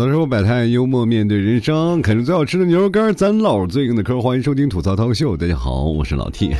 [0.00, 4.18] 槽生活百态，幽默面对人生，啃着最好吃的牛肉干，咱唠最硬的嗑。
[4.18, 6.54] 欢迎收听吐槽涛秀，大家好，我是老 T。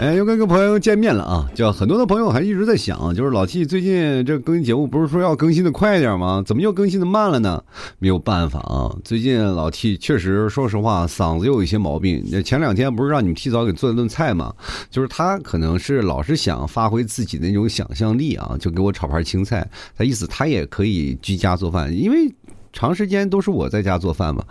[0.00, 1.46] 哎，又跟个朋友见面了啊！
[1.54, 6.42] 就很多的朋友还一直在想，就是老 T 最近这更新节目不是说要更新的快一点吗？
[6.46, 7.62] 怎么又更新的慢了呢？
[7.98, 12.24] 没有办法啊，最近老 T 确实，说实话，嗓子又有一些毛病。
[12.42, 14.54] 前两天不是让你们提早给做一顿菜吗？
[14.90, 19.68] 就是他可能是老是想发挥自己的那种想象力啊，就给我炒盘青菜。
[19.94, 22.34] 他意思他也可以居家做饭，因为
[22.72, 24.42] 长时间都是我在家做饭嘛。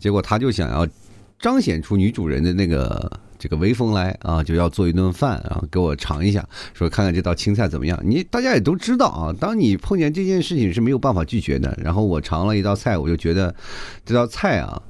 [0.00, 0.84] 结果他就想要
[1.38, 3.20] 彰显出女主人的那个。
[3.38, 7.98] 这个微风来啊，就要做一顿饭啊，给我尝一下，说看看这道青菜怎么样。
[8.04, 11.76] 你大家也都知道啊，当你碰见这件事情是没有办法拒绝的。
[11.82, 13.54] 然后我尝了一道菜，我就觉得
[14.04, 14.80] 这道菜啊，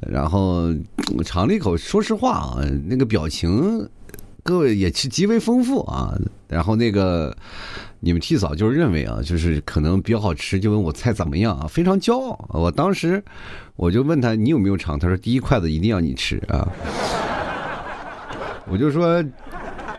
[0.00, 0.72] 然后
[1.16, 3.88] 我尝了一口，说实话啊，那个表情
[4.42, 6.16] 各位也是极为丰富啊。
[6.48, 7.36] 然后那个
[8.00, 12.48] 你们替嫂就是认为啊，就是可能比较好吃，就问我菜怎么样啊，非常骄傲。
[12.54, 13.22] 我当时
[13.76, 16.66] 我就问他你有没有尝，他说第一筷子一定要你吃啊。
[18.70, 19.24] 我就说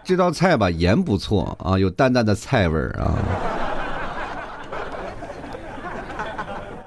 [0.03, 3.17] 这道菜吧，盐不错啊，有淡淡的菜味儿啊，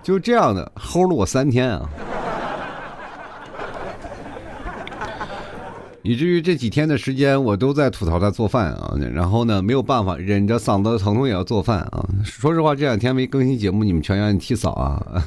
[0.02, 1.88] 就这样的齁了我三天啊，
[6.02, 12.04] 以至于这几天的时间我都在吐槽他做饭啊，然后呢没有办法忍着嗓子疼痛也要做饭啊。
[12.24, 15.02] 说实话，这两天没更新节目，你们全让你替嫂啊。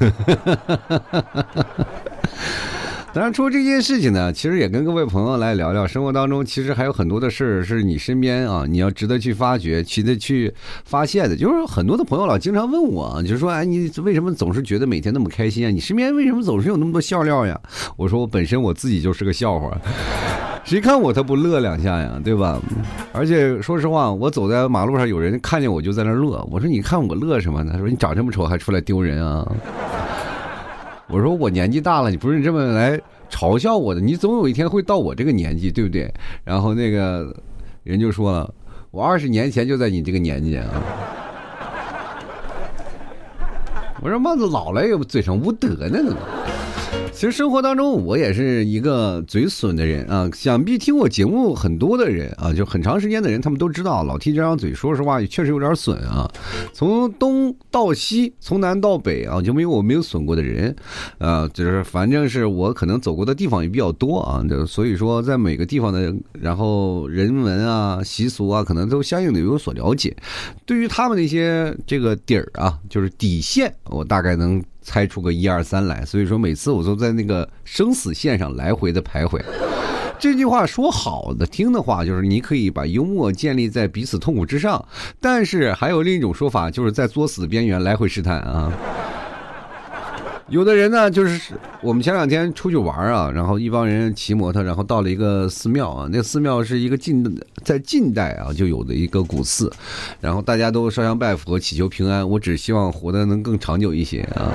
[3.16, 11.33] 当然，除了这件事情呢，其实也跟各位朋友来聊聊，生活当中其实还有很多的事儿是你身边啊，你要值得去发掘、值得去发现的。
[11.33, 15.72] 就是很多的朋友老经常问我，就是说，哎，你为什么总是觉得每天那么开心啊？
[15.72, 17.57] 你身边为什么总是有那么多笑料呀？
[17.95, 19.72] 我说，我本身我自己就是个笑话，
[20.66, 22.61] 谁看我他不乐两下呀，对吧？
[23.13, 26.45] 而且说实话，我走在马路上，有人看见我就在那乐。
[26.52, 27.72] 我说，你看我乐什么呢？
[27.72, 29.50] 他说，你长这么丑还出来丢人啊？
[31.07, 33.00] 我说我年纪大了，你不是这么来
[33.30, 36.13] 嘲笑我的，你总有一天会到我这个年纪，对不对？
[36.44, 37.36] 然后那个
[37.84, 38.53] 人就说了，
[38.91, 40.66] 我二十年前就在你这个年纪啊。
[44.02, 45.97] 我说妈子老了也嘴上无德呢。
[45.97, 46.18] 怎么
[47.15, 50.29] 其实生活当中，我也是一个嘴损的人啊。
[50.33, 56.29] 想必听我节目很多的人啊，就很长时间的人，他们都知道老 T 这张嘴，说实话也确实有点损啊。
[56.73, 60.75] 从东到西，从南到北啊，就没有我没有损过的人
[61.17, 61.47] 啊。
[61.53, 70.13] 就是反正是我可能走过的地方也比较多啊，就所以说在每个地方的，然后人文啊、习俗啊，可能都相应的有所了解。
[70.65, 74.61] 对于他们那些这个底儿啊，就是底线，我大概能。
[74.85, 79.41] 猜出个一二三来，所以说每次我都在那个生死线上来回的徘徊。
[80.18, 84.84] 这句话说好的听的话，就是你可以把幽默建立在彼此痛苦之上，
[85.19, 88.72] 但是还有另一种说法，就是在作死边缘来回试探啊。
[90.50, 97.23] 有的人呢，就是我们前两天出去玩啊，然后一帮人骑摩托，然后到了一个寺庙啊，那寺庙是一个近
[97.63, 99.72] 在近代啊就有的一个古寺，
[100.22, 104.53] 然后大家都烧香拜佛祈求平安，我只希望活得能更长久一些啊，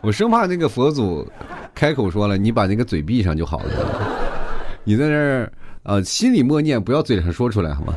[0.00, 1.24] 我生怕那个佛祖
[1.72, 3.70] 开口说了，你把那个嘴闭上就好了，
[4.82, 5.52] 你在那儿
[5.84, 7.94] 啊心里默念，不要嘴上说出来好吗？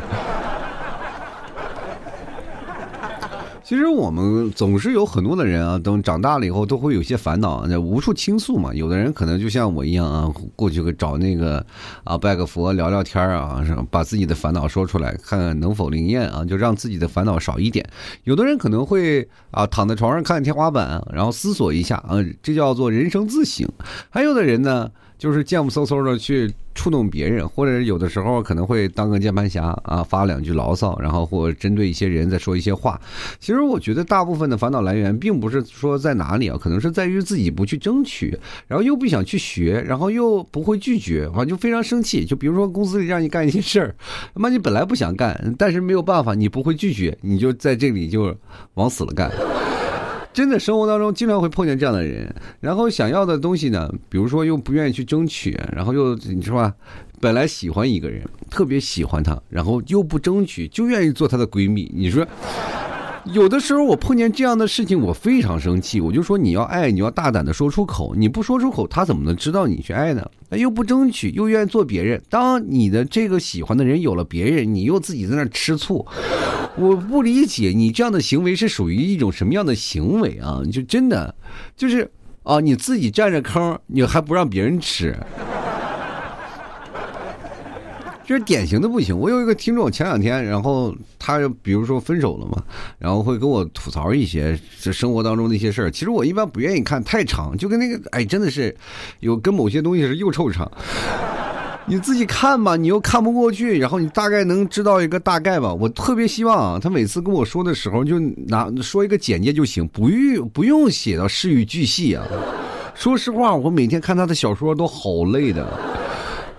[3.74, 8.72] 其实我们总是有很多的人啊，等长大了以后都会有些烦恼，那无处倾诉嘛。
[8.72, 11.66] 有的人可能就像我一样啊，过去找那个
[12.04, 17.84] 啊拜个佛聊聊天啊，把自己的烦恼说出来，看看能否灵验啊，就让自己的烦恼少一点。
[18.26, 23.68] 有的人可能会啊躺在床上看天花板，然后思索一下啊，这叫做人生自省。
[24.12, 24.92] 还有的人呢。
[25.24, 33.00] 就是贱不嗖嗖的去触动别人，或者有的时候可能会当个键盘侠啊，发两句牢骚，然后或针对一些人再说一些话。
[33.40, 42.26] 其实我觉得大部分的烦恼来源，并不是说在哪里啊，可能是在于自己不去争取，然后又不想去学，然后又不会拒绝，啊，就非常生气。
[42.26, 43.96] 就比如说公司里让你干一些事儿，
[44.34, 48.36] 他妈你本来不想干，但是没有办法，你不会拒绝，你就在这里就
[48.74, 49.32] 往死了干。
[50.34, 56.74] 真的生活当中经常会碰见这样的人，然后想要的东西呢，比如说又不愿意去争取，然后又你说吧，
[57.22, 62.26] 本来喜欢一个人，特别喜欢她，然后又不争取，就愿意做她的闺蜜，你说。
[63.26, 66.02] 有的时候我碰见这样的事情，我非常生气。
[66.02, 68.14] 我就说你要爱，你要大胆的说出口。
[68.16, 70.30] 你不说出口，他怎么能知道你去爱呢？
[70.50, 72.22] 他又不争取，又愿意做别人。
[72.30, 76.06] 当你的这个喜欢的人有了别人，你又自己在那吃醋。
[76.76, 80.62] 我不理解你这样的行为是属于一种什么样的行为啊？
[80.72, 81.34] 就真的
[81.78, 82.12] 就是
[82.44, 85.18] 啊，你自己占着坑，你还不让别人吃。
[88.26, 89.18] 这是典型的不行。
[89.18, 92.64] 我有一个听众，前两天，然后他比如说分手了嘛，
[92.98, 95.92] 然后会跟我吐槽一些这生活当中的一些事儿。
[95.92, 98.76] 其实我一般不愿意看太长，就跟那个哎，真的是
[99.20, 100.72] 有跟某些东西是又臭长。
[101.86, 105.74] 你自己看吧，你又看不过去，然后你大概能知道一个大概吧。
[105.74, 108.18] 我特别希望啊，他每次跟我说的时候就
[108.48, 112.26] 拿说一个简介就行，不用不用写到事与巨细啊。
[112.96, 115.68] 说实话，我每天看他的小说都好累的。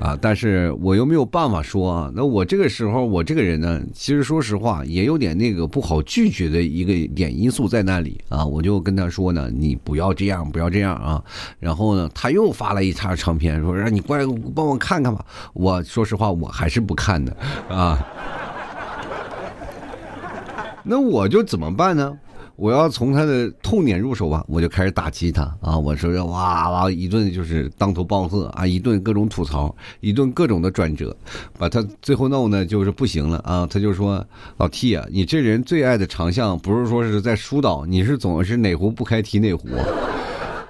[0.00, 0.18] 啊！
[0.20, 2.12] 但是我又没有办法说啊。
[2.14, 8.44] 那我这个时候，我这个人呢，其实说实话，也有点那个不好拒绝的一个点因素在那里啊。
[8.44, 11.22] 我就跟他说呢：“你不要这样，不要这样啊。”
[11.60, 14.24] 然后呢，他又发了一叉长篇，说让你过来
[14.54, 15.24] 帮我看看吧。
[15.52, 17.36] 我说实话，我还是不看的
[17.68, 17.98] 啊。
[20.84, 22.18] 那我就怎么办呢？
[22.56, 25.76] 我要从他的痛点入手吧，我就开始打击他啊！
[25.76, 31.14] 我说要哇哇一顿就是当头棒喝啊，一顿各种吐槽，一顿各种的转折，
[31.58, 33.66] 把他最后弄呢就是不行了啊！
[33.68, 34.24] 他就说
[34.56, 39.68] 老 T 啊，你这人最爱的长项不是说是在疏导，你是总是哪壶不开提哪壶。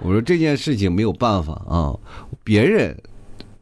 [0.00, 1.94] 我说这件事情没有办法啊，
[2.42, 2.96] 别人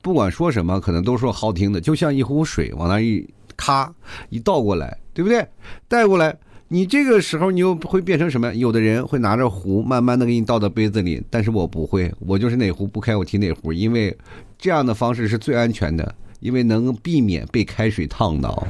[0.01, 3.93] 不管说什么，可能都说好听的，就像一壶水往那一咔
[4.29, 5.45] 一倒过来，对不对？
[5.89, 6.37] 带过来。
[6.73, 8.55] 你这个时候你又会变成什么？
[8.55, 14.17] 有的人会拿着壶慢慢的给你倒到杯子里，但是我不会，我就是哪壶不开我提哪壶，因为
[14.57, 18.67] 这样的方式是最安全的，因为能避免被开水烫到。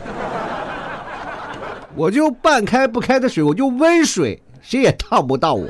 [1.94, 5.68] 我就半开不开的水，我就温水，谁也烫不到我，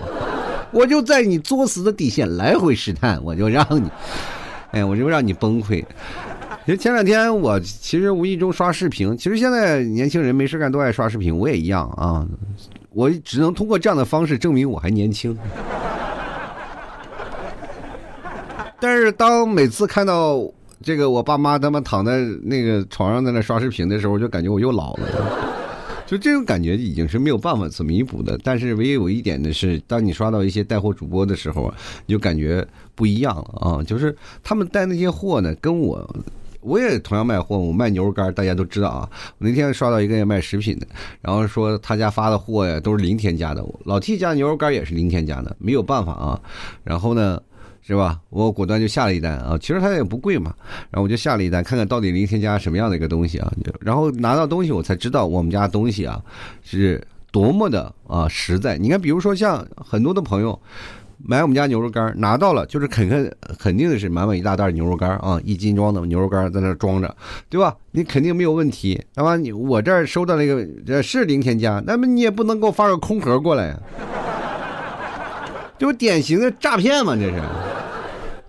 [0.72, 3.90] 我就在你作死的底线来回试探，我就让你，
[4.70, 5.84] 哎，我就让你崩溃。
[6.64, 12.24] 其实前两天我其实无意中刷视频，其实现在年轻人没事干都爱刷视频，我也一样啊。
[12.90, 15.36] 我只能通过这样的方式证明我还年轻。
[18.78, 20.40] 但是当每次看到
[20.80, 25.08] 这个我爸妈他们躺在那个床上在那刷视频的时候，就感觉我又老了。
[26.06, 28.38] 就这种感觉已经是没有办法所弥补的。
[28.44, 31.74] 但是唯一有一点的是，当你刷到一些带货主播的时候，
[32.06, 32.64] 你就感觉
[32.94, 33.82] 不一样了啊。
[33.82, 34.14] 就是
[34.44, 36.08] 他们带那些货呢，跟我。
[36.62, 39.08] 我也同样卖货，我卖牛肉干，大家都知道啊。
[39.38, 40.86] 我那天刷到一个卖食品的，
[41.20, 43.64] 然后说他家发的货呀都是零添加的。
[43.84, 46.40] 老 T 家牛肉干也是零添加的，没有办法啊。
[46.84, 47.42] 然后呢，
[47.82, 48.20] 是吧？
[48.30, 49.58] 我果断就下了一单啊。
[49.60, 50.54] 其实它也不贵嘛，
[50.90, 53.52] 然后我就下了一单，看看到底零添加什么样的一个东西啊。
[53.80, 56.22] 然后拿到东西，我才知道我们家东西啊
[56.62, 58.78] 是多么的啊实在。
[58.78, 60.58] 你看，比如说像很多的朋友。
[61.24, 67.14] 买我们家牛肉干拿到了，就是肯肯肯定的是满满一大袋牛肉干啊，一斤装的牛肉干在那装着，
[67.48, 67.76] 对吧？
[67.92, 69.00] 你肯定没有问题。
[69.14, 73.78] 那么你我这儿收到那个是零添加，那么你也不能给我发个空盒过来呀，
[75.78, 77.40] 就典型的诈骗吗，这是，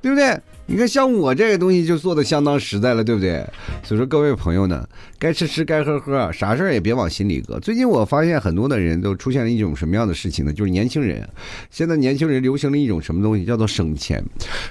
[0.02, 0.40] 对不对？
[0.74, 3.46] 你看，像我这个东西就做的相当实在了，对不对？
[3.84, 4.90] 所以说，各位朋友呢，
[5.20, 7.60] 该吃吃，该喝喝，啥事儿也别往心里搁。
[7.60, 10.52] 最近我发现很多的人都出现了一种什么样的事情呢？
[10.52, 11.30] 就是年轻人，
[11.70, 14.24] 现在年轻人流行了一种什么东西，叫做省钱。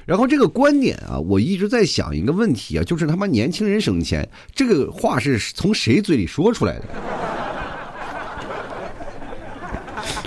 [0.04, 6.84] 然后这个观点啊，我一直在想一个问题啊，就是他妈年轻人省钱这个话是从谁嘴里说出来的？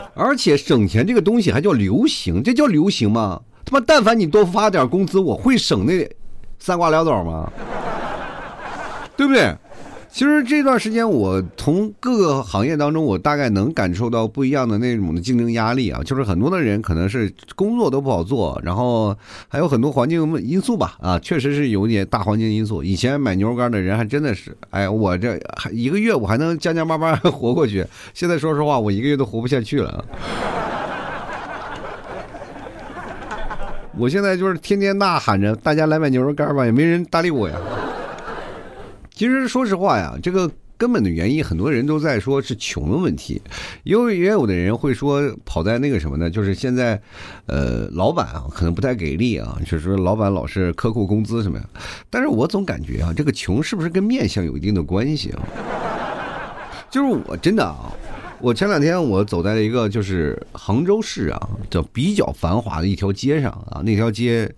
[0.16, 3.42] 而且省钱这个东西还叫流行，这叫流行吗？
[3.80, 6.10] 但凡你多发点工资，我会省那
[6.60, 7.52] 三瓜两枣吗？
[9.18, 9.56] 对不对？
[10.12, 16.02] 其实这段时间，我从各个行业当中，我大概能感受到不一样的那种的竞争压力啊。
[16.06, 19.14] 就是很多的人可能是工作都不好做，然后
[19.50, 20.96] 还有很多环境因素吧。
[21.02, 22.82] 啊，确实是有点大环境因素。
[22.82, 25.38] 以前买牛肉干的人还真的是，哎，我这
[25.70, 27.86] 一个月我还能将将巴巴活过去。
[28.14, 30.06] 现在说实话，我一个月都活不下去了。
[33.98, 37.56] 我现在就是天天呐喊着，大家来买牛肉干吧，也没人搭理我呀。
[39.14, 43.42] 其实说实话呀，这个根本的原因，很多人都在说是穷的问题，
[43.84, 46.30] 因为也有的人会说跑在那个什么呢？
[46.30, 47.02] 就是现在，
[47.46, 51.64] 呃，老板啊可能不太给力啊，就是说老板老是克扣工资什么呀。
[52.10, 55.42] 但是我总感觉啊，这个穷是不是跟面相有一定的关系啊？
[56.92, 57.94] 就是我真的啊。
[58.42, 64.50] 我前两天我走在了一个就是杭州市啊，叫比较繁华的一条街上啊，那条街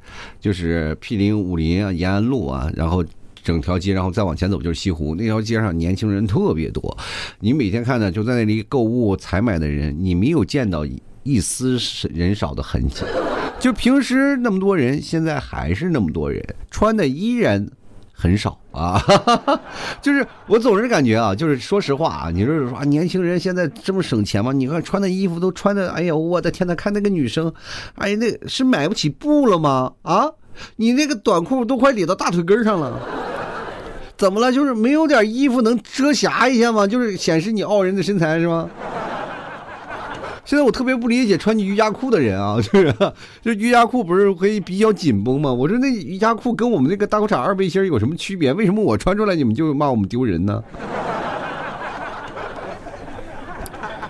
[0.41, 3.05] 就是毗邻武林啊、延安路啊，然后
[3.43, 5.15] 整条街，然后再往前走就是西湖。
[5.15, 6.97] 那条街上年轻人特别多，
[7.39, 10.85] 你每天看呢，就在那里购物采买的人，你没有见到
[11.23, 11.77] 一丝
[12.09, 13.03] 人少的痕迹。
[13.59, 17.69] 就平时那么多人，现在还是那么多人，穿的依然。
[18.19, 18.99] 很少 啊，
[20.01, 24.51] 就是我总是感觉啊，就是说实话啊，你说说啊年轻人现在这么省钱吗？
[24.51, 27.53] 你看穿的衣服都穿的，哎呀，我的天呐，看那个女生，
[27.95, 29.93] 哎呀，那是买不起布了吗？
[30.01, 30.31] 啊，
[30.77, 32.99] 你那个短裤都快咧到大腿根上了。
[34.17, 34.51] 怎么了？
[34.51, 36.87] 就是没有点衣服能遮瑕一下吗？
[36.87, 38.67] 就是显示你傲人的身材是吗？
[40.47, 42.95] 现在我特别不理解穿瑜伽裤的人啊， 就是
[43.41, 45.51] 就瑜伽裤不是会比较紧绷吗？
[45.51, 48.53] 我说那瑜伽裤跟我们那个大裤衩二背心有什么区别？
[48.53, 50.63] 为什么我穿出来你们就骂我们丢人呢？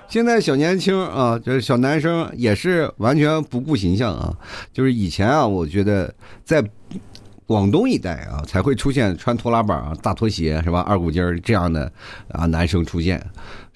[0.08, 4.32] 现在小年轻啊，就是小男生也是完全不顾形象啊，
[4.72, 6.14] 就是以前啊，我觉得
[6.46, 6.64] 在。
[7.48, 10.82] 广东一带啊，才会出现穿拖拉板啊、大拖鞋是吧？
[10.82, 11.90] 二股筋儿这样的
[12.34, 13.26] 啊男生出现，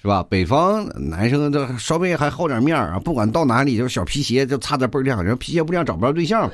[0.02, 0.20] 是吧？
[0.28, 6.50] 北方男生这稍微还好点面啊，不管到哪里就是小皮鞋就擦的倍儿亮，然后皮鞋不亮找不着对象，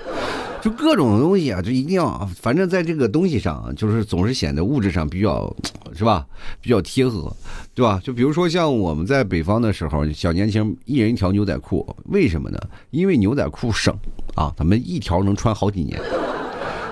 [0.61, 5.51] 就各种东西啊，就一定要，反正在这个东西上，就是总是显得物质上比较，
[5.95, 6.27] 是吧？
[6.61, 7.35] 比较贴合，
[7.75, 7.99] 对吧？
[8.05, 12.59] 就比如说像我们在北方的时候，小年轻一人一条牛仔裤，为什么呢？
[12.91, 13.97] 因为牛仔裤省
[14.35, 15.99] 啊，咱们一条能穿好几年。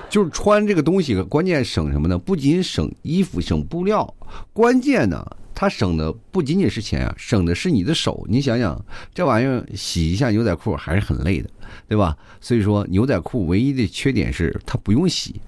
[0.09, 2.17] 就是穿这个东西，关键省什么呢？
[2.17, 4.11] 不仅省衣服、省布料，
[4.53, 5.23] 关键呢，
[5.59, 8.23] 它省的不仅仅是钱啊，省的是你的手。
[8.29, 8.79] 你想想，
[9.11, 11.49] 这玩意儿洗一下牛仔裤还是很累的，
[11.87, 12.15] 对吧？
[12.39, 15.41] 所以说，牛仔裤唯一的缺点是它不用洗，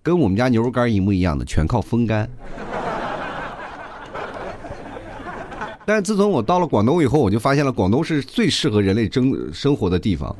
[0.00, 2.30] 跟我们家牛肉干一模一样的，全靠风干。
[5.84, 10.36] 但是自从我到了广东以后，我就发现了广东是最适合人类生生活的地方。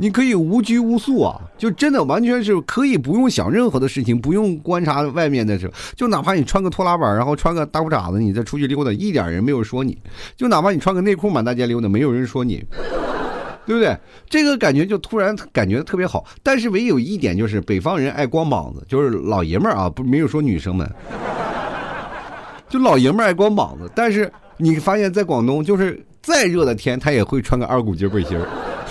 [0.00, 9.92] 你可以无拘无束啊，就真的完全是可以不用想任何的事情，不用观察外面的，时候，就哪怕你穿个拖拉板，然后穿个大裤衩子，你再出去溜达，一点人没有说你；
[10.36, 12.64] 就哪怕你穿个内裤满大街溜达，没有人说你，
[13.66, 13.96] 对不对？
[14.30, 16.24] 这个感觉就突然感觉特别好。
[16.44, 20.88] 但是唯有一点就是北方人爱光膀子，就是老爷们儿啊，不没有说女生们，
[22.68, 23.90] 就老爷们爱光膀子。
[23.96, 28.46] 但是你发现，在广东，就是再热的天，他也会穿个二股筋背心儿。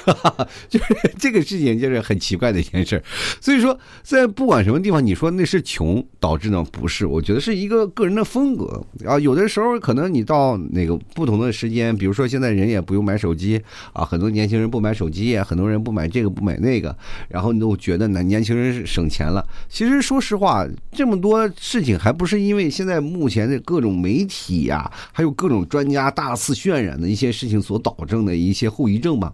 [0.69, 0.85] 就是
[1.19, 3.01] 这个事情，就是很奇怪的一件事。
[3.41, 6.63] 所以说，在不管什么地方，你说那是穷导致呢？
[6.71, 9.19] 不是，我觉得是一个个人的风格啊。
[9.19, 13.61] 有的时候可能你到那个不同的时间，比如说现在人也不用买手机
[13.91, 16.95] 啊，很多年轻人不买手机，很多人不买这个不买那个，
[17.27, 19.45] 然后你都觉得呢，年轻人省钱了。
[19.67, 29.33] 其实说实话，这么多事情还不是因为现在目前的各种媒体呀，还有各种专家大肆渲染的一些事情所导致的一些后遗症吗？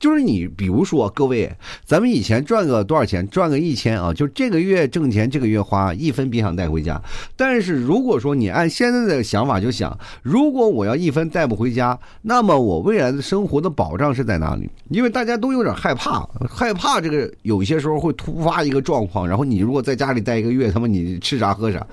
[0.00, 0.13] 就是。
[0.14, 1.50] 就是你，比如说各位，
[1.84, 7.02] 咱们以前赚个多少钱，赚个一千啊，就这个月挣钱，这个月花，一分别想带回家。
[7.34, 14.70] 但是如果说你按现在的想法就想，如果我要一分带不回家，那么我未来的生活的保障是在哪里？
[14.88, 21.84] 因为大家都有点害怕，害怕这个有些时候会突发一个状况，然后你如果在家里待一个月，他妈你吃啥喝啥。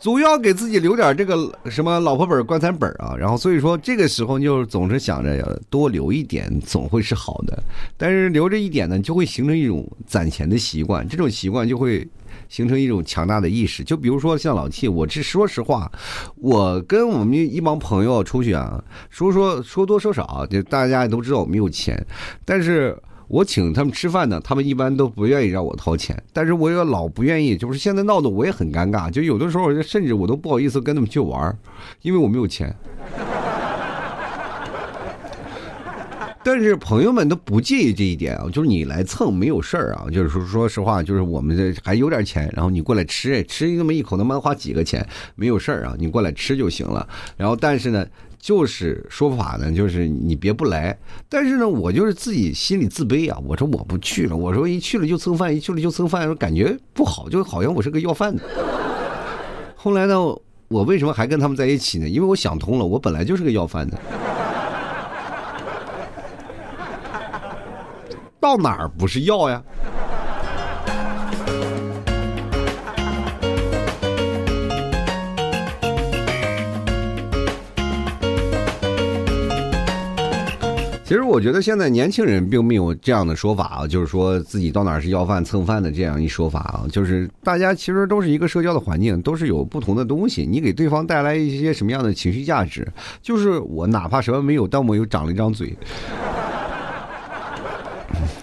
[0.00, 7.62] 总要给自己留点这个什么老婆本、棺材本啊，然后所以说这个时候就总是想着要多留一点，总会是好的。
[7.98, 12.08] 但是留着一点呢，就会形成一种攒钱的习惯，这种习惯就会
[12.48, 13.84] 形成一种强大的意识。
[13.84, 15.92] 就比如说像老 T，我这说实话，
[16.36, 22.02] 我跟我们一帮朋友出去啊，说说说多说少，就大家也都知道我没有钱，
[22.46, 22.96] 但是。
[23.30, 31.56] 我请他们吃饭呢，他们一般都不愿意让我掏钱，但是我又老不愿意，就是现在闹得我也很尴尬，就有的时候甚至我都不好意思跟他们去玩，
[32.02, 32.74] 因为我没有钱。
[36.42, 45.06] 但是朋友们都不介意这一点啊，就是你来蹭没有事儿啊，就是说说实话，就是我们这还有点钱，然后你过来吃，吃那么一口，能不能花几个钱？
[45.36, 47.06] 没有事儿啊，你过来吃就行了。
[47.36, 48.04] 然后但是呢。
[48.40, 53.38] 就是说法呢，就是你别不来，但是呢，我就是自己心里自卑啊。
[53.46, 58.42] 我说我不去了，我说一去了就蹭饭，一去了就蹭饭，感觉不好，就好像我是个要饭的。
[59.76, 60.18] 后来呢，
[60.68, 62.08] 我为什么还跟他们在一起呢？
[62.08, 63.98] 因为我想通了，我本来就是个要饭的，
[68.40, 69.62] 到哪儿不是要呀？
[81.10, 92.86] 其实我觉得现在年轻人并没有这样的说法啊，就是说自己到哪儿是要饭蹭饭的这样一说法啊，就是大家其实都是一个社交的环境，都是有不同的东西，你给对方带来一些什么样的情绪价值，
[93.20, 95.76] 就是我哪怕什么没有，但我又长了一张嘴。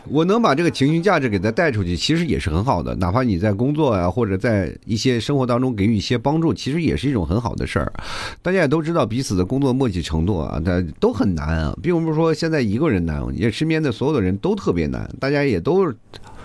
[0.10, 2.96] 我能把这个情绪价值给他带出去，其实也是很好的。
[2.96, 7.92] 哪怕你在工作啊，或者在一些生活当中给予一些帮助，其实也是一种很好的事儿。
[8.42, 15.10] 大家也都知道彼此的工作默契程度啊，那都很难啊，并不是说现在一个人难，也身边的所有的人都特别难。
[15.20, 15.92] 大家也都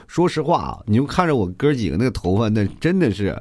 [0.06, 3.36] 说实话啊，你就看着我哥几个那个头发，那真的是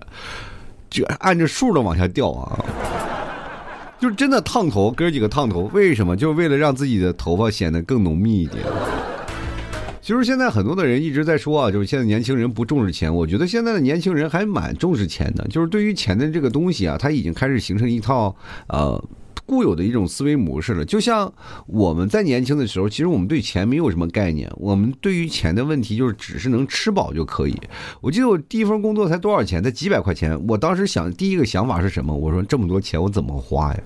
[0.90, 2.64] 就按着数的往下掉啊，
[4.00, 4.92] 就真的烫头。
[4.92, 6.16] 哥几个烫头，为什么？
[6.16, 8.64] 就是为了让自己的头发显得更浓密一点。
[10.02, 13.14] 其实现在很多的人一直在说啊，就是现在年轻人不重视钱。
[13.14, 18.36] 我觉得现在的年轻人还蛮重视钱的，就是对于钱的这个东西啊，他已经开始形成一套
[18.68, 19.04] 呃。
[19.44, 21.34] 固有的一种思维模式了，就像
[21.66, 27.60] 我们在年轻的时候，其实我们对钱没有什么概念，我们对于钱的问题就是只是能吃饱就可以。
[28.00, 32.16] 我记得我第一份工作才多少钱，才几百块钱，我当时想第一个想法是什么？
[32.16, 33.84] 我说这么多钱我怎么花呀？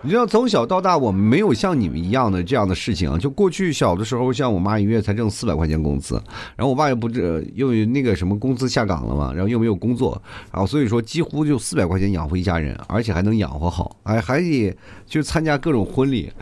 [0.00, 3.18] 你知道从小到大我们没有像你们一样的这样的事情！
[3.18, 6.14] 就过去小的时候，像我妈一月才挣四百块钱工资，
[6.54, 14.72] 然后我爸又不这又那个什么工资下岗了嘛，然后又没有工作，然后所以说几乎就四百块钱养活一家人，而且还能养活好，还还得
[15.04, 16.32] 去参加各种婚礼，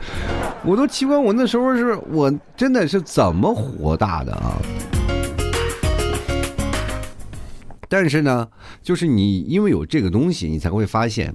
[0.62, 4.60] 我都奇怪我那时候是我真的是怎么活大的啊！
[7.88, 8.46] 但是呢，
[8.82, 11.34] 就是你因为有这个东西，你才会发现。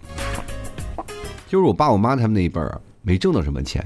[1.51, 3.85] 就是我爸我妈他们那一辈儿没挣到什么钱，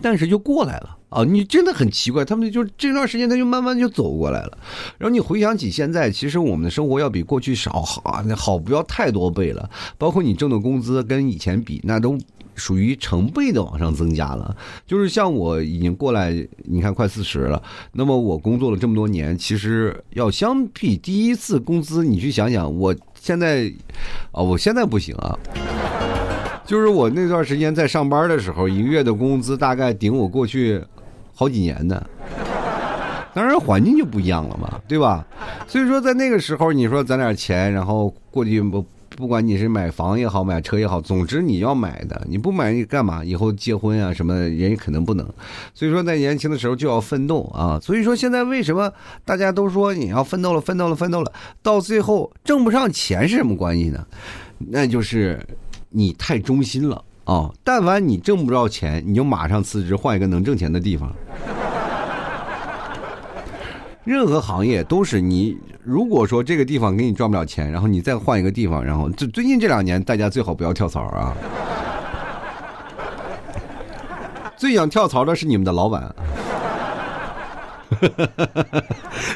[0.00, 1.22] 但是就过来了啊！
[1.22, 4.56] 你真的很奇怪，他们就这段时间他就慢慢就走过来了。
[4.96, 9.68] 然后你回想起现在，其实我们的生活要比过去少好那好不要太多倍了。
[9.98, 12.16] 包括你挣的工资跟以前比，那都
[12.54, 14.56] 属于成倍的往上增加了。
[14.86, 16.32] 就是像我已经过来，
[16.64, 23.68] 你看快四十了，那么我工作了这么多年，其实要相比第一次工资，你去想想，我现在
[24.30, 25.36] 啊，我现在不行啊。
[26.64, 30.80] 就是我那段时间在上班的时候，一个月的工资大概顶我过去
[31.34, 32.00] 好几年的。
[33.34, 35.26] 当然环境就不一样了嘛，对吧？
[35.66, 38.84] 所以说在那个时候，你说攒点钱，然后过去不
[39.16, 43.24] 不管你是买房也好，买车也好，总之你要买的，你不买你干嘛？
[43.24, 45.26] 以后结婚啊什么的，人也可能不能。
[45.74, 47.80] 所以说在年轻的时候就要奋斗啊！
[47.82, 48.92] 所以说现在为什么
[49.24, 51.32] 大家都说你要奋斗了，奋斗了，奋斗了，
[51.62, 54.06] 到最后挣不上钱是什么关系呢？
[54.58, 55.40] 那就是。
[55.88, 57.50] 你太忠心了啊！
[57.64, 61.10] 但凡你挣不着钱，你就马上辞职，换一个能挣钱的地方。
[64.06, 71.34] 任何行业都是你，如果说这个地方给你赚不了钱，然后你再换一个地方，然后最最近这两年，大家最好不要跳槽啊！
[74.56, 76.14] 最想跳槽的是你们的老板。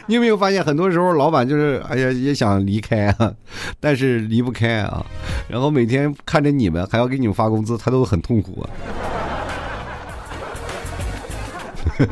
[0.07, 3.33] 你有没有发现，很多时候老板就是哎呀也想离开啊，
[3.81, 5.05] 但是离不开啊，
[5.49, 8.71] 然后每天看着你们还要给你们发工资，他都很痛苦啊。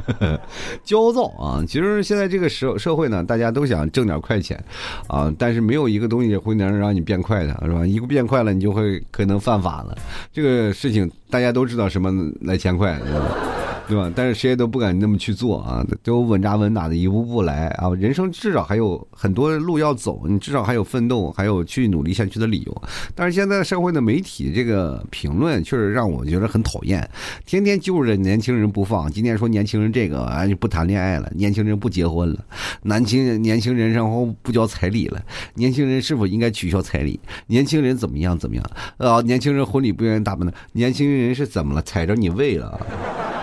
[0.85, 1.63] 焦躁啊！
[1.67, 4.63] 其实现在这个社社会呢，大家都想挣点快钱
[5.07, 7.87] 啊，但是没有一个东西会能让你变快的，是吧？
[7.87, 9.97] 一个变快了，你就会可能犯法了。
[10.33, 12.11] 这个事情大家都知道，什么
[12.43, 12.99] 来钱快？
[12.99, 13.58] 对吧？
[13.89, 17.89] 对吧但是谁也都不敢那么去做啊，都稳扎稳打的一步步来啊。
[17.95, 22.83] 人生至少还有很多路要走，你至少还有奋斗，还有去努力下去的理由。
[23.15, 27.09] 但是现在社会的媒体这个评论确实让我觉得很讨厌，
[27.47, 29.11] 天天揪着年轻人不放。
[29.11, 32.45] 今天说年轻人这个啊，不谈恋爱了，年轻人不结婚了，
[32.83, 35.23] 年轻年轻人然后不交彩礼了，
[35.55, 37.19] 年轻人是否应该取消彩礼？
[37.47, 38.65] 年轻人怎么样怎么样？
[38.99, 41.81] 啊，年轻人婚礼不愿意打扮的，年轻人是怎么了？
[41.83, 43.38] 踩着你胃了？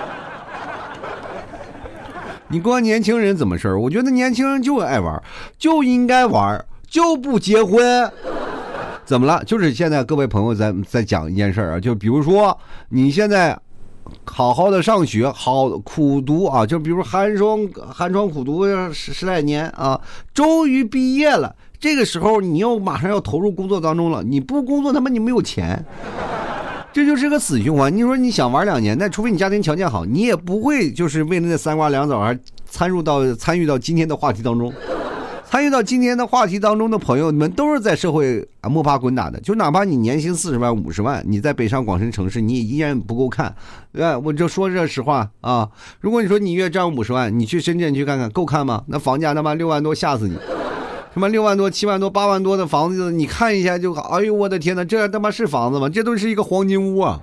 [2.48, 3.80] 你光年轻人怎么事儿？
[3.80, 5.22] 我觉得年轻人就爱玩，
[5.58, 8.12] 就应该玩，就不结婚。
[9.04, 9.44] 怎么了？
[9.46, 12.56] 就是现在各位朋友在在讲一件事儿啊，就比如说
[12.90, 13.58] 你现在
[14.26, 20.00] 好好的上学，好苦读啊，就比如寒窗寒窗苦读十十来年啊，
[20.34, 21.56] 终于毕业了。
[21.80, 25.84] 这个时候你又马上要投入工作当中了，你不工作他妈你没有钱。
[26.96, 27.94] 这就是个死循环。
[27.94, 34.72] 你说你想玩两年，那除非你家庭条件好，你也不会就是为了那三瓜两枣而参入到参与到今天的话题当中。
[35.44, 39.38] 参与到今天的话题当中的朋友你们，都是在社会啊摸爬滚打的。
[39.42, 43.54] 就哪怕你年薪四十万、五十万，你在北上广深城市，你也依然不够看，
[43.92, 44.18] 对吧？
[44.18, 45.68] 我就说这实话啊。
[46.00, 48.86] 如果你说你月赚五十万，你去深圳去看看，够看吗？
[48.88, 50.38] 那房价他妈六万多，吓死你！
[51.16, 53.94] 什么六万多、七万多、八万多的房子，你看一下就。
[53.94, 55.88] 哎呦，我的天哪，这他妈是房子吗？
[55.88, 57.22] 这都是一个黄金屋啊！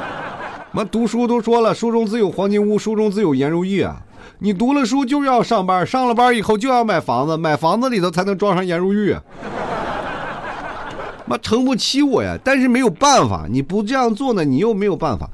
[0.72, 4.00] 妈，读书都说了，书中自有黄金屋，书中自有颜如玉啊！
[4.38, 9.14] 你读了书就要上班，上了班以后就要买房子，买房子里头才能装上颜如玉。
[11.26, 12.38] 妈，撑不起我呀！
[12.42, 15.28] 但是没有办法，你不这样做呢，你又没有办法。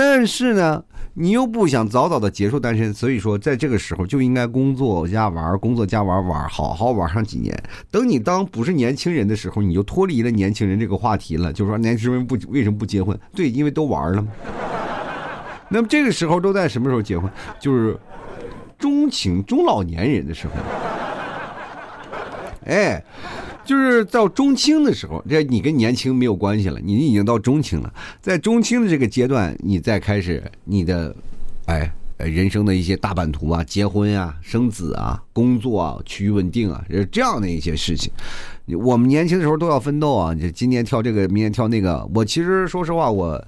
[0.00, 0.82] 但是呢。
[1.14, 7.52] 你又不想早早的结束单身，所以说在这个时候就应该工作加玩，工作加玩玩，好好玩上几年。
[7.90, 11.52] 等你当不是年轻人的时候，你就脱离了年轻人这个话题了。
[11.52, 13.18] 就说年轻人不为什么不结婚？
[13.34, 14.24] 对，因为都玩了。
[15.68, 17.30] 那么这个时候都在什么时候结婚？
[17.58, 17.98] 就是
[18.78, 20.52] 中情中老年人的时候。
[22.66, 23.04] 哎。
[23.64, 27.92] 就是到中青的时候，这你跟年轻没有关系了，你已经到中青了。
[28.20, 31.14] 在中青的这个阶段，你再开始你的，
[31.66, 38.12] 哎，人生的一些大版图啊，结婚啊、生子啊、工作啊、趋于稳定啊，这样的一些事情。
[38.66, 42.08] 我们年轻的时候都要奋斗啊，就今年跳这个，明年跳那个。
[42.14, 43.42] 我其实说实话，我。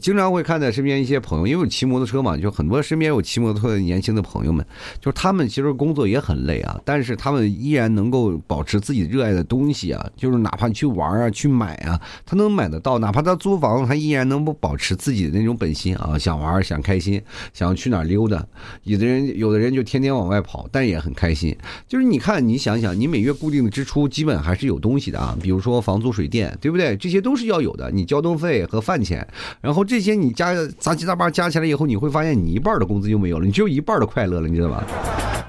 [0.00, 4.64] 经常会看在身边一些朋友，因为我骑摩托车嘛，就很多身边有骑摩托的年轻的朋友们，
[5.00, 17.20] 就是他们其实工作也很累啊，但是他们依然能够保持自己热爱的东西啊，就是哪怕去玩啊、去买啊，他能买得到，哪怕他租房子，他依然能够保持自己的那种本心啊，想玩、想开心、
[17.54, 18.46] 想要去哪溜达。
[18.84, 21.56] 有的人，有的人就天天往外跑，但也很开心。
[21.88, 26.94] 就是你看，你想想，你每月固定的支出基本还是有东西的啊，比如说房租、水电，对不对？
[26.98, 29.26] 这些都是要有的，你交通费和饭钱，
[29.60, 29.69] 然后。
[29.70, 34.82] 然后这些你加杂七杂八加起来以后，你会发现你一半的工资就没有了，你只有一半的快乐了，你知道吧？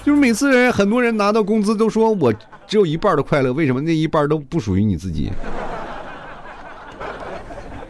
[0.05, 2.31] 就是每次人很多人拿到工资都说我
[2.67, 5.31] 只有一半的快乐，为什么那一半都不属于你自己？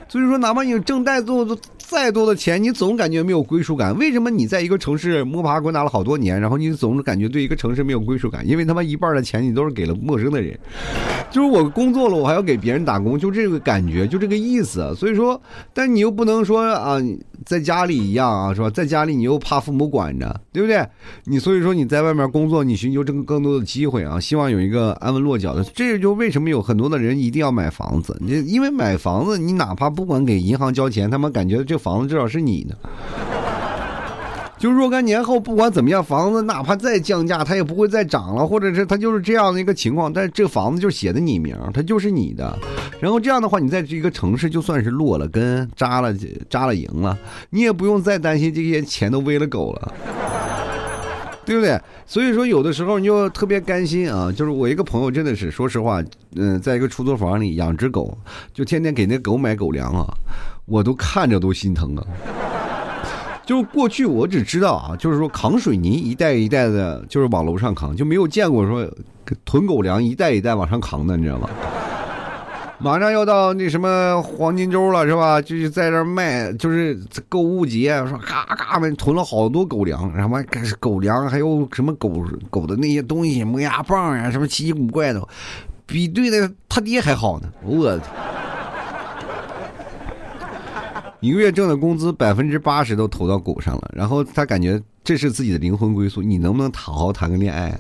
[0.08, 1.46] 所以说，哪怕你挣再多
[1.92, 3.94] 再多的钱，你总感觉没有归属感。
[3.98, 8.48] 为什么你在一个城市摸爬滚打了好多年，然后你总是感觉对一个城市没有归属感？
[8.48, 10.58] 因为他妈一半的钱你都是给了陌生的人。
[11.30, 14.96] 就是我工作了，我还要给别人打工，就这个感觉，就这个意思。
[14.96, 15.42] 所以说，
[15.74, 16.98] 但你又不能说啊，
[17.46, 18.70] 在家里一样啊，是吧？
[18.70, 20.88] 在家里你又怕父母管着，对不对？
[21.26, 25.64] 你所以说你在外面工作，你寻求这个更多的机会啊，希望有一个安稳落脚的。
[25.64, 28.18] 这就为什么有很多的人一定要买房子。
[28.22, 32.78] 你因为买房子，你哪怕不管给银行交钱，他们感觉这房子至少是你的。
[34.62, 40.14] 就若干年后，不管怎么样，房子哪怕再降价，它也不会再涨了，或者是它就是这样的一个情况。
[40.14, 42.56] 但是这个房子就写的你名，它就是你的。
[43.00, 46.16] 然后这样的话，你在这个城市就算是落了根、扎了
[46.48, 47.18] 扎了营了，
[47.50, 49.94] 你也不用再担心这些钱都喂了狗了，
[51.44, 51.82] 对不对？
[52.06, 54.32] 所以说，有的时候你就特别甘心啊。
[54.32, 56.04] 就是我一个朋友，真的是说实话，
[56.36, 58.16] 嗯，在一个出租房里养只狗，
[58.54, 60.06] 就天天给那狗买狗粮啊，
[60.68, 62.06] 我都看着都心疼啊。
[63.46, 68.88] 就是过去我只知道啊，就是说扛水泥一袋一袋的，就是往楼上扛，就没有见过说
[69.46, 71.50] 囤狗粮一袋一袋往上扛的，你知道吗？
[72.84, 75.40] 马上要到那什么黄金周了，是吧？
[75.42, 77.00] 就是在这卖，就是
[77.30, 80.44] 购物节，说嘎嘎们囤了好多狗粮，什么
[80.80, 85.22] 狗粮，还有什么狗狗的那些东西，磨牙棒呀，什么奇奇古怪的，
[85.86, 88.00] 比对的他爹还好呢，我。
[91.22, 96.20] 一个月挣的工资百分之八十都投到狗上了，然后他感觉这是自己的灵魂归宿。
[96.20, 97.80] 你能不能好好谈个恋爱？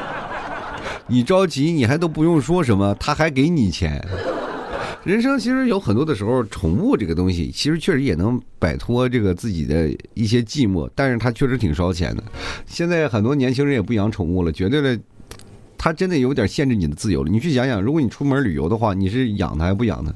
[1.08, 4.06] 你着急，你还都不用说什么，他还给你钱。
[5.02, 12.22] 人生其实有很多的时候，宠物这个东西其实确实也能摆脱这个自己的一些寂寞，但是它确实挺烧钱的。
[12.66, 15.00] 现在很多年轻人也不养宠物了，绝对的，
[15.78, 17.30] 它真的有点限制你的自由了。
[17.30, 20.12] 你去想想，如果你出门旅游的话，你是养它还不养它？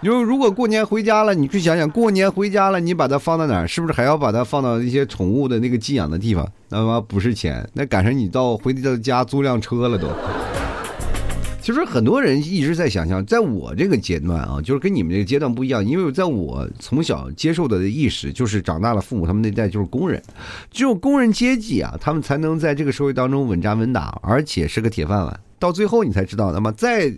[0.00, 3.66] 因为如果过年回家了，你去想想，过年回家了，你把它放到哪儿？
[3.66, 6.48] 是不是还要把它放到一些宠物的那个寄养的地方？
[6.68, 10.06] 那么不是钱，那赶上你到回到家租辆车了都。
[11.60, 20.22] 其实很多人一直在想象，在我这个阶段啊，就是跟你们这个阶段不一样，因为在我从小接受的意识就是长大了，父母他们那代就是工人，
[20.70, 25.40] 只有工人阶级啊，他们才能在这个社会当中稳扎稳打，而且是个铁饭碗。
[25.58, 27.12] 到最后你才知道，那么再。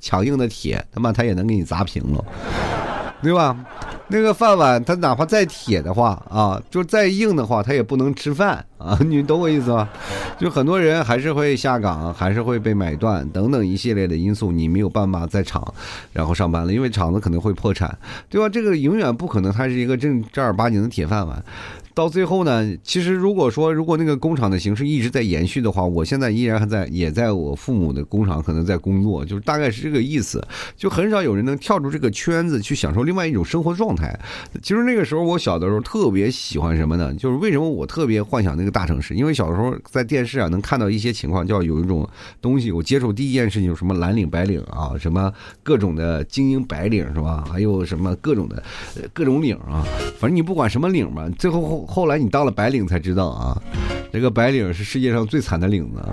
[0.00, 2.24] 强硬的铁，他妈他也能给你砸平了，
[3.22, 3.56] 对吧？
[4.10, 8.96] 那个饭碗，它哪怕再铁的话啊，就再硬的话，它也不能吃饭啊！
[9.04, 9.86] 你懂我意思吗？
[10.38, 15.62] 就很多人还是会下岗，还是会被买断等等一系列的因素，你没有办法在厂
[16.10, 17.98] 然后上班了，因为厂子可能会破产，
[18.30, 18.48] 对吧？
[18.48, 21.44] 这个永远不可能，它是一个正正儿八经的铁饭碗。
[21.98, 30.40] 到最后呢，其实如果说如果那个工厂的形式一直在延续的话，我现在依然还在，也在我父母的工厂可能在工作，就是大概是这个意思。
[30.76, 34.16] 就很少有人能跳出这个圈子去享受另外一种生活状态。
[34.62, 37.12] 其实那个时候我小的时候特别喜欢什么呢？
[37.14, 39.16] 就是为什么我特别幻想那个大城市？
[39.16, 42.08] 因为小时候在电视啊能看到一些情况，叫有一种
[42.40, 45.32] 东西，我接触第一件事情就是什么蓝领白领啊，什么
[45.64, 47.44] 各种的精英白领是吧？
[47.50, 48.62] 还有什么各种的
[49.12, 49.84] 各种领啊，
[50.20, 51.87] 反正你不管什么领吧，最后。
[51.90, 53.60] 后来你当了白领才知道啊，
[54.12, 56.12] 这个白领是世界上最惨的领子啊。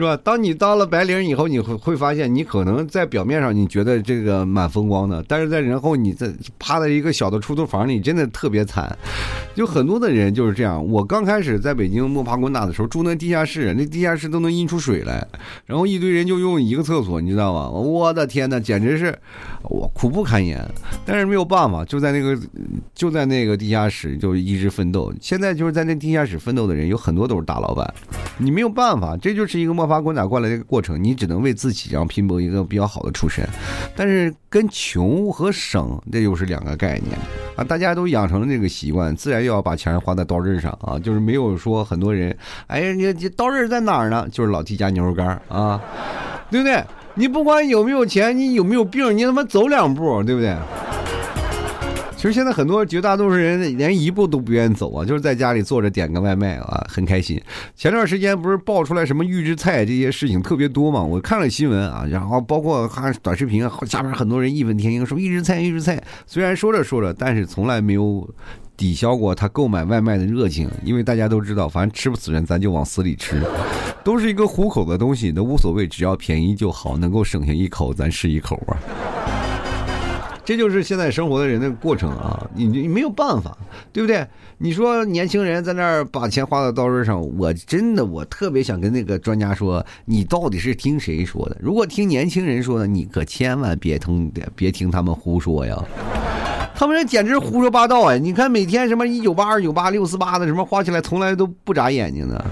[0.00, 0.16] 是吧？
[0.24, 8.96] 当你当了白领以后，你会会发现，你可能在表面上你觉得这个蛮风光的，但是在然后你在趴在一个小的出租房里，真的特别惨。
[9.54, 10.84] 就很多的人就是这样。
[10.86, 15.26] 我刚开始在北京摸爬滚打的时候，住那地下室，那地下室都能印出水来，
[15.66, 17.68] 然后一堆人就用一个厕所，你知道吗？
[17.68, 19.14] 我的天哪，简直是
[19.64, 20.64] 我苦不堪言。
[21.04, 22.38] 但是没有办法，就在那个
[22.94, 25.12] 就在那个地下室就一直奋斗。
[25.20, 27.92] 现在就是在那地下室奋斗的人，有很多都是大老板。
[28.38, 33.46] 你没有办法，这就是一个摸爬滚打过来的一个过程，你只能为自己然后拼搏一个比较好的出身。
[33.94, 37.18] 但是跟穷和省这又是两个概念
[37.56, 37.64] 啊！
[37.64, 40.98] 大家都养成了这个习惯，自然又要把钱花在刀刃上啊！
[40.98, 42.34] 就是没有说很多人，
[42.68, 44.26] 哎呀，你你刀刃在哪儿呢？
[44.30, 45.80] 就是老 T 家牛肉干啊，
[46.50, 46.82] 对不对？
[47.14, 50.56] 你不管有没有钱，你有没有病，你他妈走两步，对不对？
[52.20, 57.40] 其实现在很多绝大多数人连一步都不愿意走啊，就是在家里坐着点个外卖啊，很开心。
[57.74, 61.02] 前段时间不是爆出来什么预制菜这些事情特别多嘛？
[61.02, 65.98] 我看了新闻啊，然后包括看短视频，下边很多人义愤填膺说预制菜预制菜。
[66.26, 68.28] 虽然说着说着，但是从来没有
[68.76, 73.42] 抵消过他购买外卖的热情，因为大家都知道，反正吃不死人，咱就往死里吃，
[74.04, 78.76] 都是一个糊口的东西，都无所谓，只要便宜就好，能够省下一口，咱是一口啊。
[80.50, 83.56] 这就是现在生活的人的过程啊，你你没有办法，
[83.92, 84.26] 对不对？
[84.58, 91.56] 你说年轻人在那儿把钱花到刀刃上，我真的我特别想跟那个专家说，你到底是听谁说的？
[91.60, 95.80] 如果听年轻人说的，你可千万别听，别听他们胡说呀！
[96.74, 98.18] 他们这简直胡说八道哎！
[98.18, 102.44] 你看每天什么一九八、二九八、六四八的什么花起来，从来都不眨眼睛的。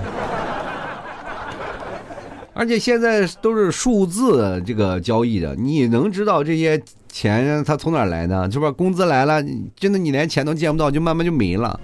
[2.55, 6.81] 而且现在都是数字这个交易的，你能知道这些？
[7.11, 8.49] 钱他从哪来呢？
[8.51, 8.71] 是吧？
[8.71, 9.43] 工资来了，
[9.75, 11.79] 真的你连钱都见不到，就慢慢就没了。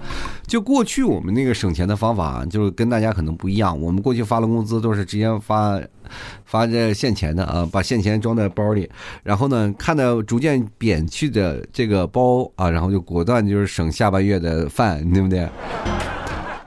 [0.45, 3.79] 就过去我们那个省钱的方法，就是跟大家可能不一样。
[3.81, 5.81] 我们过去发了工资都是直接发
[6.45, 8.89] 发这现钱的啊，把现钱装在包里，
[9.23, 15.49] 然后呢，看到逐渐扁去的这个包啊，然后就果断就是省下半月的饭，对不对？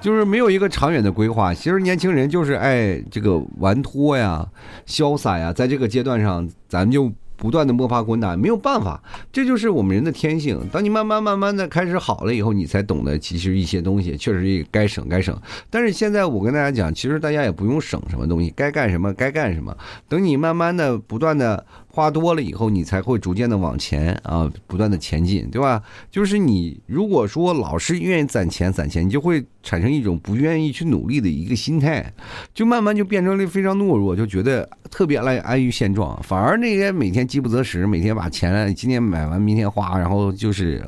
[0.01, 1.55] 就是没有一个长远的规划。
[1.55, 4.47] 其实年轻人就是爱这个玩脱呀、
[4.87, 7.11] 潇洒呀，在这个阶段上，咱们就。
[7.39, 10.61] 不断的摸爬滚打，没有办法，这就是我们人的天性。
[10.71, 15.35] 当你慢慢慢慢的开始好了以后，你才懂得其实一些东西确实该省该省。
[15.71, 19.75] 但是现在我跟大家讲，其实大家也不用省什么东西，该干什么该干什么。
[20.09, 21.65] 等你慢慢的不断的。
[21.99, 25.83] 花多了以后，你才会逐渐的往前啊，不断的前进，对吧？
[26.13, 32.15] 就是你如果说老是愿意攒钱攒钱，你就会产生一种不愿意去努力的一个心态，
[32.55, 40.81] 就慢慢就变成了非常懦弱，就觉得特别爱安于现状，反而那些每天饥不择食，每天把钱今天买完明天花，然后就是。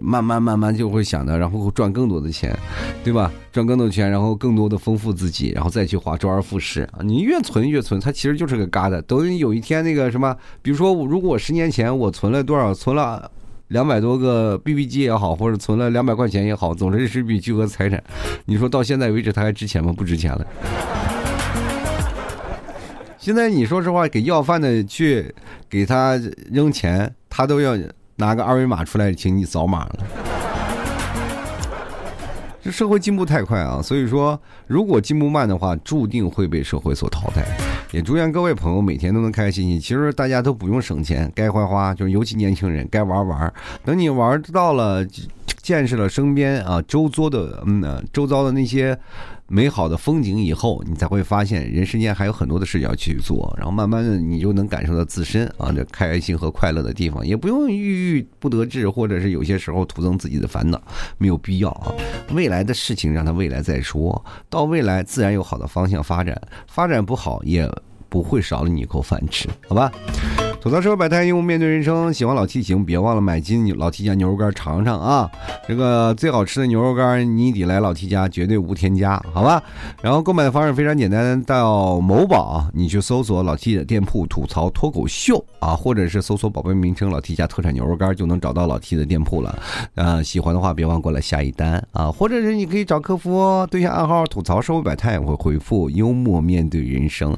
[0.00, 2.56] 慢慢慢慢就会想到，然后赚更多的钱，
[3.02, 3.32] 对吧？
[3.52, 6.98] 赚更多的钱，然后更多的丰富自己，然后再去花，周而复始啊！
[7.02, 9.00] 你越存越存，它其实就是个疙瘩。
[9.02, 13.30] 等有一天那个什么，比如说，如果我十年前我存了多少，存了
[13.68, 18.02] 两百多个 BB 机也好，或者存了两百块钱也好，总之是笔巨额财产。
[18.44, 19.92] 你说到现在为止，它还值钱吗？
[19.92, 20.46] 不值钱了。
[23.18, 25.32] 现在你说实话，给要饭的去
[25.70, 27.74] 给他扔钱，他都要。
[28.16, 29.98] 拿个二维码出来，请你扫码了。
[32.62, 37.44] 这社会进步太快啊，所以说如果进步慢的话，注定会被社会所淘汰。
[37.92, 39.78] 也祝愿各位朋友每天都能开开心心。
[39.78, 43.52] 其实大家都不用省钱，该花花，就是尤其年轻人该玩玩。
[43.84, 45.06] 等你玩到了，
[45.64, 48.96] 见识了身边啊周遭的嗯周遭的那些。
[49.46, 60.80] 美好的风景以后，你才会发现人世间还有很多的事要去做，然后慢慢的你就能感受到自身啊这开心和快乐的地方，也不用郁郁不得志，或者是有些时候徒增自己的烦恼，
[61.18, 61.92] 没有必要啊。
[62.32, 67.70] 未来的事情让它未来再说，到未来自然有好的方向发展，发展不好也
[68.08, 69.92] 不会少了你一口饭吃，好吧？
[70.64, 72.10] 吐槽社会百态，幽默面对人生。
[72.10, 75.30] 喜欢老 T 行，别忘了买斤老 T 家牛肉干尝尝啊！
[75.68, 79.62] 这个最好吃的牛肉干，你得来老 T 家，绝对无添加，好吧？
[80.00, 89.58] 然后购买的方式非常简单，到某宝你去搜索老 T 的店铺“吐槽脱口秀”啊，或者是搜索宝贝名称“老 T 家特产牛肉干”，就能找到老 T 的店铺了。
[89.96, 97.36] 呃，喜欢的话别忘过来下一单啊，或者是你可以找客服对下暗号“吐槽社会百态”，我会回复“幽默面对人生”。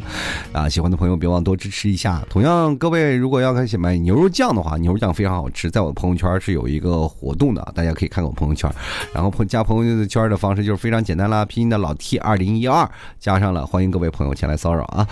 [0.54, 2.22] 啊，喜欢的朋友别忘多支持一下。
[2.30, 3.15] 同样，各位。
[3.16, 8.70] 如果要开始买牛肉酱的话，牛肉酱非常好吃，在我的朋友圈是有一个活动的，大家可以看看我朋友圈。
[9.12, 15.06] 然后朋加朋友圈的方式就是非常简单啦，拼音的老 T 二零一二加上了，欢迎各位朋友前来骚扰啊。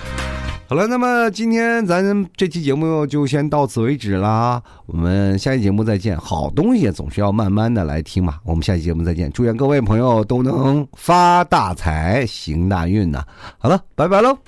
[0.67, 6.17] 好了，那么今天咱这期节目就先到此为止啦，我们下期节目再见。
[6.17, 13.23] 好东西总是要慢慢的来听嘛，我们下期节目再见，祝愿各位朋友都能发大财，行大运呐。
[13.59, 14.38] 好了，拜拜喽。